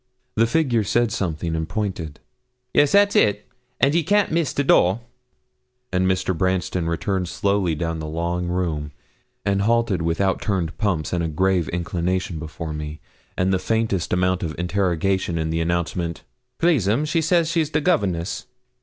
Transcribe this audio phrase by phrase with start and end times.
[0.33, 2.19] The figure said something and pointed.
[2.73, 3.47] 'Yes, that's it,
[3.79, 5.01] and ye can't miss the door.'
[5.93, 6.35] And Mr.
[6.35, 8.93] Branston returned slowly down the long room,
[9.45, 12.99] and halted with out turned pumps and a grave inclination before me,
[13.37, 16.23] and the faintest amount of interrogation in the announcement
[16.57, 18.47] 'Please, 'm, she says she's the governess.'